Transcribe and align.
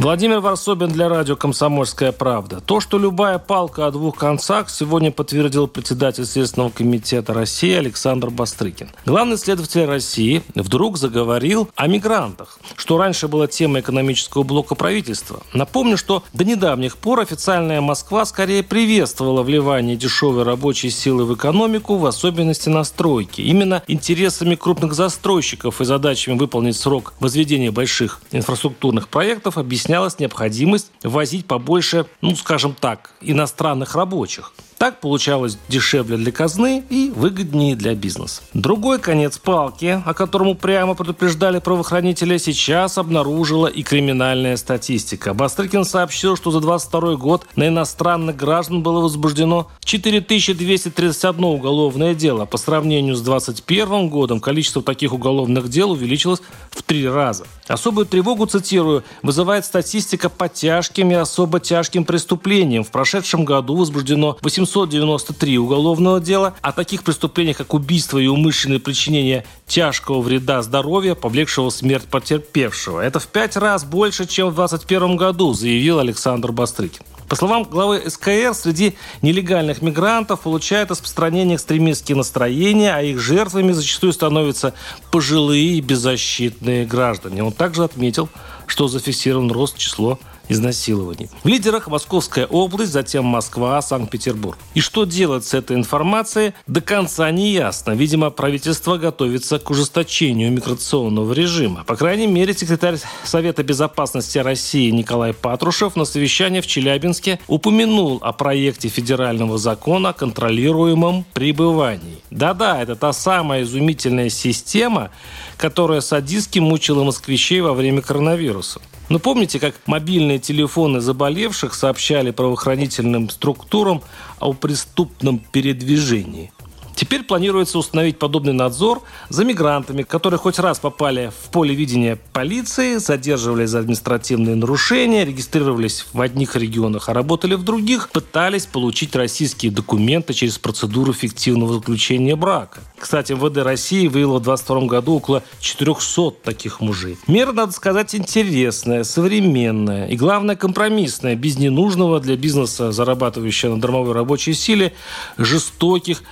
Владимир 0.00 0.40
Варсобин 0.40 0.88
для 0.88 1.10
радио 1.10 1.36
«Комсомольская 1.36 2.10
правда». 2.10 2.62
То, 2.62 2.80
что 2.80 2.98
любая 2.98 3.38
палка 3.38 3.86
о 3.86 3.90
двух 3.90 4.16
концах, 4.16 4.70
сегодня 4.70 5.12
подтвердил 5.12 5.68
председатель 5.68 6.24
Следственного 6.24 6.70
комитета 6.70 7.34
России 7.34 7.74
Александр 7.74 8.30
Бастрыкин. 8.30 8.88
Главный 9.04 9.36
следователь 9.36 9.84
России 9.84 10.42
вдруг 10.54 10.96
заговорил 10.96 11.68
о 11.76 11.86
мигрантах, 11.86 12.58
что 12.76 12.96
раньше 12.96 13.28
было 13.28 13.46
темой 13.46 13.82
экономического 13.82 14.42
блока 14.42 14.74
правительства. 14.74 15.42
Напомню, 15.52 15.98
что 15.98 16.22
до 16.32 16.44
недавних 16.44 16.96
пор 16.96 17.20
официальная 17.20 17.82
Москва 17.82 18.24
скорее 18.24 18.62
приветствовала 18.62 19.42
вливание 19.42 19.96
дешевой 19.96 20.44
рабочей 20.44 20.88
силы 20.88 21.26
в 21.26 21.34
экономику, 21.34 21.96
в 21.96 22.06
особенности 22.06 22.70
на 22.70 22.84
стройке. 22.84 23.42
Именно 23.42 23.82
интересами 23.86 24.54
крупных 24.54 24.94
застройщиков 24.94 25.82
и 25.82 25.84
задачами 25.84 26.38
выполнить 26.38 26.78
срок 26.78 27.12
возведения 27.20 27.70
больших 27.70 28.22
инфраструктурных 28.32 29.08
проектов 29.08 29.58
объясняется 29.58 29.89
объяснялась 29.90 30.20
необходимость 30.20 30.92
возить 31.02 31.46
побольше, 31.46 32.06
ну, 32.20 32.36
скажем 32.36 32.76
так, 32.78 33.10
иностранных 33.20 33.96
рабочих. 33.96 34.52
Так 34.80 34.98
получалось 34.98 35.58
дешевле 35.68 36.16
для 36.16 36.32
казны 36.32 36.82
и 36.88 37.12
выгоднее 37.14 37.76
для 37.76 37.94
бизнеса. 37.94 38.40
Другой 38.54 38.98
конец 38.98 39.36
палки, 39.36 40.02
о 40.06 40.14
котором 40.14 40.56
прямо 40.56 40.94
предупреждали 40.94 41.58
правоохранители, 41.58 42.38
сейчас 42.38 42.96
обнаружила 42.96 43.66
и 43.66 43.82
криминальная 43.82 44.56
статистика. 44.56 45.34
Бастрыкин 45.34 45.84
сообщил, 45.84 46.34
что 46.34 46.50
за 46.50 46.60
22 46.60 47.16
год 47.16 47.46
на 47.56 47.68
иностранных 47.68 48.36
граждан 48.36 48.82
было 48.82 49.02
возбуждено 49.02 49.70
4231 49.84 51.44
уголовное 51.44 52.14
дело. 52.14 52.46
По 52.46 52.56
сравнению 52.56 53.16
с 53.16 53.20
2021 53.20 54.08
годом 54.08 54.40
количество 54.40 54.82
таких 54.82 55.12
уголовных 55.12 55.68
дел 55.68 55.90
увеличилось 55.90 56.40
в 56.70 56.82
три 56.82 57.06
раза. 57.06 57.44
Особую 57.68 58.06
тревогу, 58.06 58.46
цитирую, 58.46 59.04
вызывает 59.22 59.66
статистика 59.66 60.30
по 60.30 60.48
тяжким 60.48 61.10
и 61.10 61.14
особо 61.14 61.60
тяжким 61.60 62.06
преступлениям. 62.06 62.82
В 62.82 62.90
прошедшем 62.90 63.44
году 63.44 63.76
возбуждено 63.76 64.38
800 64.40 64.69
793 64.70 65.58
уголовного 65.58 66.20
дела 66.20 66.54
о 66.62 66.72
таких 66.72 67.02
преступлениях, 67.02 67.56
как 67.56 67.74
убийство 67.74 68.18
и 68.18 68.26
умышленное 68.26 68.78
причинение 68.78 69.44
тяжкого 69.66 70.20
вреда 70.20 70.62
здоровью, 70.62 71.16
повлекшего 71.16 71.70
смерть 71.70 72.04
потерпевшего. 72.04 73.00
Это 73.00 73.18
в 73.18 73.26
пять 73.26 73.56
раз 73.56 73.84
больше, 73.84 74.26
чем 74.26 74.48
в 74.50 74.54
2021 74.54 75.16
году, 75.16 75.52
заявил 75.52 75.98
Александр 75.98 76.52
Бастрыкин. 76.52 77.02
По 77.28 77.36
словам 77.36 77.62
главы 77.62 78.02
СКР, 78.10 78.54
среди 78.54 78.96
нелегальных 79.22 79.82
мигрантов 79.82 80.40
получают 80.40 80.90
распространение 80.90 81.56
экстремистские 81.56 82.16
настроения, 82.16 82.92
а 82.92 83.02
их 83.02 83.20
жертвами 83.20 83.70
зачастую 83.70 84.12
становятся 84.12 84.74
пожилые 85.12 85.78
и 85.78 85.80
беззащитные 85.80 86.84
граждане. 86.86 87.44
Он 87.44 87.52
также 87.52 87.84
отметил, 87.84 88.28
что 88.66 88.88
зафиксирован 88.88 89.52
рост 89.52 89.78
числа 89.78 90.18
изнасилований. 90.50 91.30
В 91.42 91.48
лидерах 91.48 91.88
Московская 91.88 92.46
область, 92.46 92.92
затем 92.92 93.24
Москва, 93.24 93.80
Санкт-Петербург. 93.80 94.58
И 94.74 94.80
что 94.80 95.04
делать 95.04 95.44
с 95.44 95.54
этой 95.54 95.76
информацией, 95.76 96.52
до 96.66 96.80
конца 96.80 97.30
не 97.30 97.52
ясно. 97.52 97.92
Видимо, 97.92 98.30
правительство 98.30 98.98
готовится 98.98 99.58
к 99.58 99.70
ужесточению 99.70 100.52
миграционного 100.52 101.32
режима. 101.32 101.84
По 101.84 101.96
крайней 101.96 102.26
мере, 102.26 102.52
секретарь 102.52 102.96
Совета 103.24 103.62
безопасности 103.62 104.38
России 104.38 104.90
Николай 104.90 105.32
Патрушев 105.32 105.96
на 105.96 106.04
совещании 106.04 106.60
в 106.60 106.66
Челябинске 106.66 107.38
упомянул 107.46 108.18
о 108.20 108.32
проекте 108.32 108.88
федерального 108.88 109.56
закона 109.56 110.10
о 110.10 110.12
контролируемом 110.12 111.24
пребывании. 111.32 112.18
Да-да, 112.30 112.82
это 112.82 112.96
та 112.96 113.12
самая 113.12 113.62
изумительная 113.62 114.28
система, 114.28 115.10
которая 115.56 116.00
садистски 116.00 116.58
мучила 116.58 117.04
москвичей 117.04 117.60
во 117.60 117.74
время 117.74 118.02
коронавируса. 118.02 118.80
Но 119.08 119.18
помните, 119.18 119.58
как 119.58 119.74
мобильные 119.86 120.38
телефоны 120.40 121.00
заболевших 121.00 121.74
сообщали 121.74 122.30
правоохранительным 122.30 123.30
структурам 123.30 124.02
о 124.40 124.52
преступном 124.52 125.38
передвижении? 125.38 126.52
Теперь 127.00 127.22
планируется 127.22 127.78
установить 127.78 128.18
подобный 128.18 128.52
надзор 128.52 129.00
за 129.30 129.46
мигрантами, 129.46 130.02
которые 130.02 130.36
хоть 130.36 130.58
раз 130.58 130.80
попали 130.80 131.32
в 131.44 131.48
поле 131.48 131.74
видения 131.74 132.18
полиции, 132.34 132.98
задерживались 132.98 133.70
за 133.70 133.78
административные 133.78 134.54
нарушения, 134.54 135.24
регистрировались 135.24 136.04
в 136.12 136.20
одних 136.20 136.56
регионах, 136.56 137.08
а 137.08 137.14
работали 137.14 137.54
в 137.54 137.62
других, 137.62 138.10
пытались 138.10 138.66
получить 138.66 139.16
российские 139.16 139.72
документы 139.72 140.34
через 140.34 140.58
процедуру 140.58 141.14
фиктивного 141.14 141.72
заключения 141.72 142.36
брака. 142.36 142.80
Кстати, 142.98 143.32
МВД 143.32 143.56
России 143.64 144.06
выявило 144.06 144.38
в 144.38 144.42
2022 144.42 144.80
году 144.86 145.14
около 145.14 145.42
400 145.60 146.32
таких 146.42 146.82
мужей. 146.82 147.16
Мера, 147.26 147.52
надо 147.52 147.72
сказать, 147.72 148.14
интересная, 148.14 149.04
современная 149.04 150.06
и, 150.06 150.16
главное, 150.16 150.54
компромиссная, 150.54 151.34
без 151.34 151.56
ненужного 151.56 152.20
для 152.20 152.36
бизнеса, 152.36 152.92
зарабатывающего 152.92 153.76
на 153.76 153.80
дармовой 153.80 154.12
рабочей 154.12 154.52
силе, 154.52 154.92
жестоких 155.38 156.22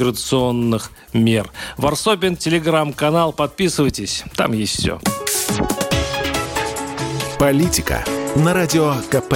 антимиграционных 0.00 0.90
мер. 1.12 1.50
Варсобин, 1.76 2.36
телеграм-канал, 2.36 3.32
подписывайтесь, 3.32 4.24
там 4.36 4.52
есть 4.52 4.78
все. 4.78 5.00
Политика 7.38 8.04
на 8.36 8.54
радио 8.54 8.94
КП. 9.10 9.34